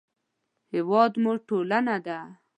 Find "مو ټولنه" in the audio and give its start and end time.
1.23-1.95